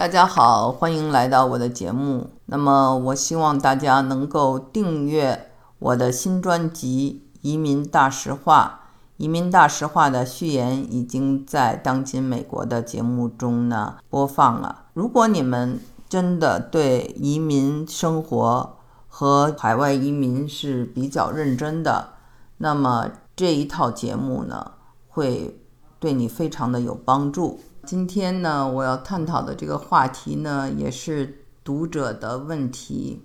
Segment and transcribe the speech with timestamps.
[0.00, 2.30] 大家好，欢迎来到我的节目。
[2.46, 8.80] 那么，我希望大家能够订阅我的新专辑《移民大实话》。
[9.22, 14.84] 《移民大实话》的序言已经在当今美国的节目中呢播放了。
[14.94, 22.14] 如果你们真的对移民生活和海外移民是比较认真的，
[22.56, 24.72] 那么这一套节目呢
[25.10, 25.60] 会
[25.98, 27.60] 对你非常的有帮助。
[27.84, 33.24] 今天呢，我要探讨的这个话题呢，也是读者的问题。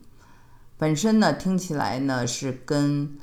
[0.77, 3.17] 本身呢，听起来呢是跟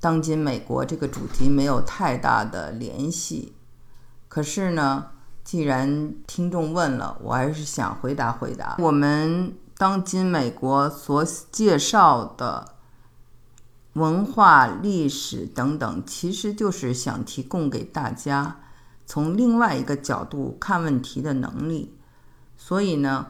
[0.00, 3.54] 当今美国这个主题没有太大的联系。
[4.28, 5.06] 可是呢，
[5.44, 8.76] 既然听众问了，我还是想回答回答。
[8.80, 12.74] 我们当今美国所介绍的
[13.94, 18.60] 文化、历史等等，其实就是想提供给大家。
[19.06, 21.94] 从另外一个角度看问题的能力，
[22.56, 23.26] 所以呢，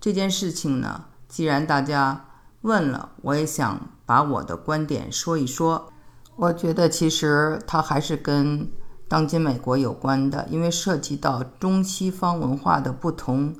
[0.00, 2.26] 这件事情呢，既然大家
[2.62, 5.90] 问了，我也想把我的观点说一说。
[6.36, 8.68] 我觉得其实它还是跟
[9.06, 13.54] 当今美国有关的，因为涉及到中西方文化的不同，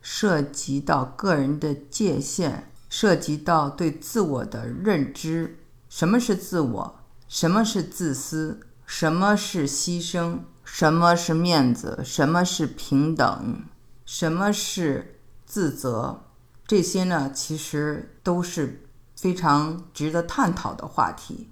[0.00, 5.58] 涉及到个人的界限，涉及到对自我的认知。
[5.88, 6.98] 什么是自我？
[7.28, 8.60] 什么是自私？
[8.84, 10.38] 什么是牺牲？
[10.68, 12.02] 什么是面子？
[12.04, 13.64] 什么是平等？
[14.04, 16.24] 什么是自责？
[16.66, 18.82] 这些呢，其实都是
[19.16, 21.48] 非常值得探讨的话题。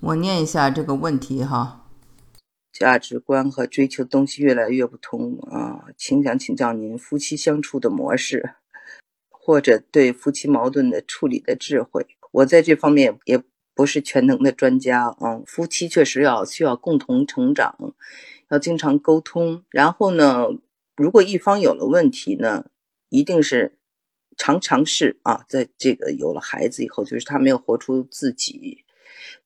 [0.00, 1.86] 我念一下这个问题哈：
[2.72, 8.56] 价值观和追求东西越来越不同啊，请想请教您夫妻相处的模式，
[9.30, 12.06] 或者对夫妻矛盾的处理的智慧。
[12.32, 13.42] 我在这方面也。
[13.78, 17.87] 不是全能的专家啊，夫妻确实要需要共同成长，
[18.50, 19.64] 要经常沟通。
[19.70, 20.46] 然后呢，
[20.96, 22.66] 如果一方有了问题呢，
[23.08, 23.78] 一定是
[24.36, 28.84] 常常是啊，在这个有了孩子以后，就是他没有活出自己，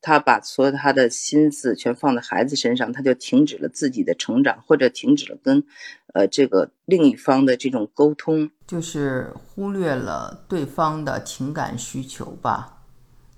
[0.01, 5.65] 他把所有他的心思全放在孩子身上，他就停止了自己的成长，或者停止了跟
[6.13, 12.83] 呃这个另一方的这种沟通，就是忽略了对方的情感需求吧。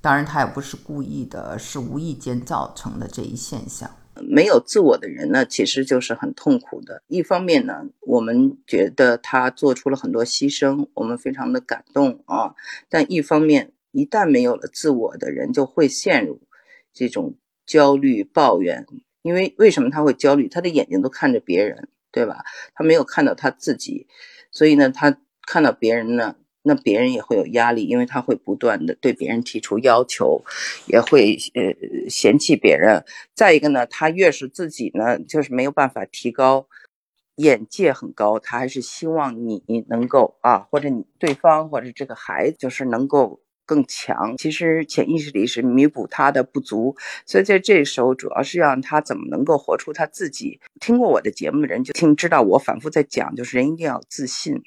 [0.00, 3.90] 当然，他也不是故意的，是无意间造成的这一现象。
[4.22, 7.02] 没有自我的人呢，其实就是很痛苦的。
[7.08, 12.54] 一方面呢，我们觉得他做出了很多牺牲，我们非常的感动啊。
[12.88, 16.40] 但一方面，一旦没有了自我的人，就会陷入
[16.92, 17.34] 这种
[17.66, 18.86] 焦虑、抱怨。
[19.22, 20.48] 因为为什么他会焦虑？
[20.48, 22.44] 他的眼睛都看着别人，对吧？
[22.74, 24.06] 他没有看到他自己，
[24.50, 26.36] 所以呢，他看到别人呢。
[26.66, 30.42] 那别人也会有压力，因为他会不断的对别人提出要求，
[30.86, 33.04] 也会呃嫌弃别人。
[33.34, 36.66] 再一个呢，他越是自己呢，就是没有办法提高，
[37.36, 44.34] 眼界很高，他还是希望你能够啊，或者你对方或者这个孩子就是能够更强。
[44.38, 50.60] 其实潜意识里是弥补他的不足，所以在这时候主要是让他怎么能够活出他自己。
[50.80, 54.62] 听过我的节目的人就听知道，我反复在讲，就是人一定要自信。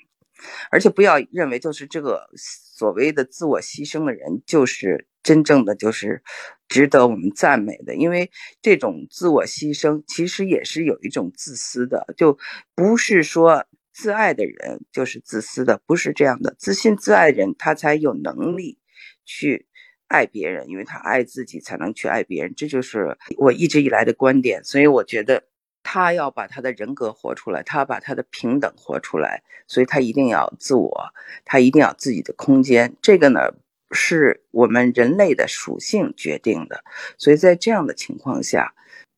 [0.72, 6.24] 而且不要认为就是这个所谓的自我牺牲的人，就是真正的就是
[6.68, 7.96] 值得我们赞美的。
[7.96, 8.32] 因为
[8.62, 12.38] 这种自我牺牲其实也是有一种自私的，就
[12.76, 16.56] 不是说自爱的人就是自私的，不是这样的。
[16.58, 18.80] 自信自爱人他才有能力
[19.26, 19.68] 去
[20.08, 22.54] 爱别人，因为他爱自己才能去爱别人。
[22.56, 24.64] 这就是我一直以来的观点。
[24.64, 25.44] 所以我觉得。
[25.90, 31.14] 他要把他的人格活出来，他要把他的平等活出来，所以他一定要自我，
[31.46, 32.94] 他一定要自己的空间。
[33.02, 33.40] 这个呢，
[33.92, 36.84] 是我们人类的属性决定的。
[37.18, 38.74] 所以在这样的情况下，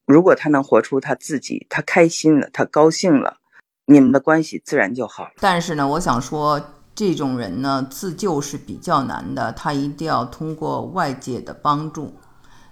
[0.05, 3.37] 如果他能活出他自己，他开心了，他高兴了，
[3.85, 5.31] 你们的关系自然就好了。
[5.39, 6.61] 但是呢，我想说，
[6.93, 12.13] 这种人呢，自救是比较难的，他一定要通过外界的帮助。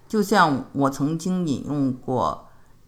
[0.07, 2.46] 就像我曾经引用过。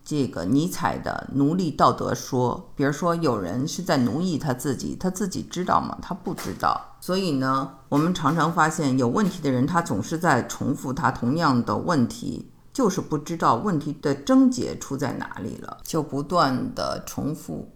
[0.09, 5.95] 这个尼采的奴隶道德说，比如说有人是在奴役他自己，他自己知道吗？
[6.01, 6.97] 他不知道。
[6.99, 17.69] 所以呢，我们常常发现有问题的人，他总是在重复他同样的问题，就是不知道问题的症结出在哪里了，就不断的重复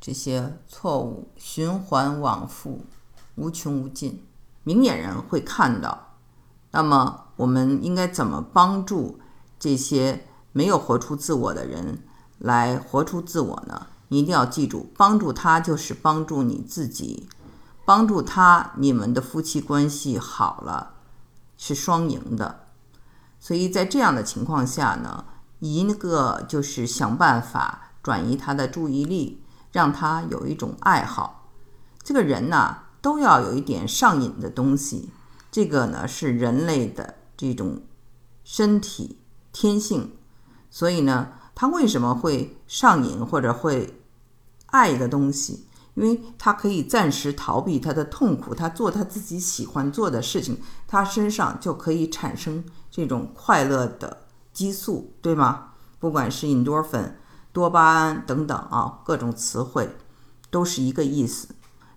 [0.00, 2.80] 这些错误，循环往复，
[3.36, 4.24] 无穷无尽。
[4.64, 6.16] 明眼人会看到。
[6.72, 9.20] 那么，我们应该怎么帮助
[9.60, 10.26] 这些？
[10.56, 11.98] 没有活出自我的人
[12.38, 13.88] 来活出自我呢？
[14.08, 17.28] 你一定要记住，帮助他就是帮助你自己，
[17.84, 20.94] 帮助他，你们的夫妻关系好了，
[21.58, 22.68] 是双赢的。
[23.38, 25.26] 所以在这样的情况下呢，
[25.58, 29.42] 一个就是想办法转移他的注意力，
[29.72, 31.50] 让他有一种爱好，
[32.02, 35.10] 这个人呐，都要有一点上瘾的东西。
[35.52, 37.82] 这个呢，是人类的这种
[38.42, 39.18] 身体
[39.52, 40.12] 天性。
[40.76, 43.98] 所以呢，他为什么会上瘾或者会
[44.66, 45.64] 爱一个东西？
[45.94, 55.68] 因为他可以暂时逃避他的痛苦，他做他自己喜欢做的事情，他身上就可以产生这种快乐的激素，对吗？
[55.98, 57.12] 不管是 endorphin、
[57.54, 59.96] 多巴胺等等啊，各种词汇
[60.50, 61.48] 都是一个意思。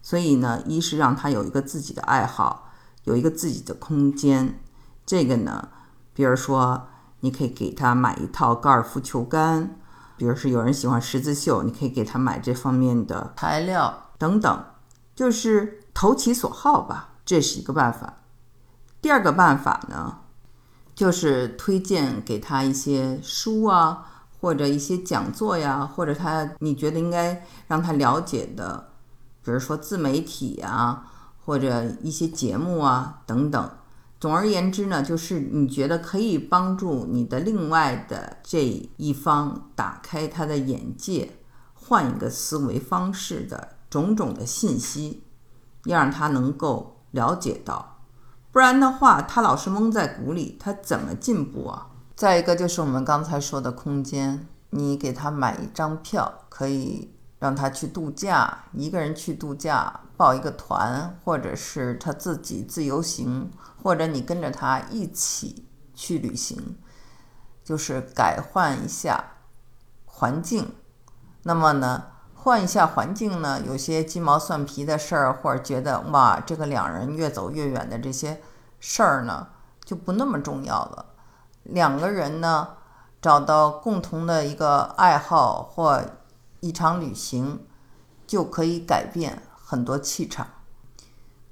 [0.01, 2.71] 所以呢，一是让他有一个自己的爱好，
[3.03, 4.61] 有一个自己的空间。
[5.05, 5.67] 这个呢，
[6.13, 6.87] 比如说。
[7.21, 9.77] 你可以给他买一套高尔夫球杆，
[10.17, 14.65] 比如说有人喜欢十字绣，你可以给他买这方面的材料等等，
[15.15, 18.15] 就是投其所好吧，这是一个办法。
[19.01, 20.19] 第二个办法呢，
[20.93, 24.05] 就是推荐给他一些书啊，
[24.39, 28.89] 或者一些讲座呀，或者他你觉得应该让他了解的，
[29.43, 31.07] 比如说自媒体啊，
[31.45, 33.69] 或者一些节目啊等等。
[34.19, 38.61] 总而言之呢，就是你觉得可以帮助你的另外的这
[38.97, 41.37] 一方打开他的眼界，
[41.73, 45.23] 换一个思维方式的种种的信息，
[45.85, 48.01] 要让他能够了解到，
[48.51, 51.87] 不然的话，他老是蒙在鼓里，他怎么进步啊？
[52.13, 63.51] 再一个就是我们刚才说的空间，你给他买一张票，可以让他去度假，一个人去度假，报一个团，或者是他自己自由行。
[63.81, 66.77] 或者你跟着他一起去旅行，
[67.63, 69.23] 就是改换一下
[70.03, 70.75] 环境。
[71.43, 78.41] 那么呢，换一下环境呢，有些鸡毛蒜皮的事儿，或者觉得哇，这个两人越走越远的这些
[78.81, 79.47] 事儿呢，
[79.85, 81.05] 就不那么重要了。
[81.63, 82.67] 两个人呢，
[83.21, 86.03] 找到共同的一个爱好或
[86.61, 87.59] 一场旅行，
[88.27, 90.47] 就可以改变很多气场。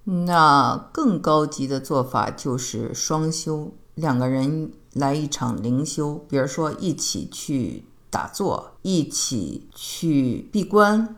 [0.03, 11.17] 那更高级的做法就是双修，两个人来一场灵修，比如说一起去打坐，一起去闭关，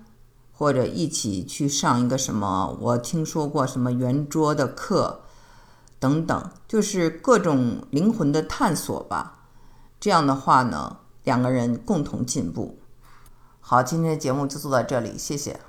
[0.51, 5.21] 或者一起去上一个什么，我听说过什么圆桌的课
[5.99, 9.41] 等等，就是各种灵魂的探索吧。
[9.99, 12.78] 这样的话呢，两个人共同进步。
[13.71, 15.59] 好，今天的节目就做到这里，谢谢。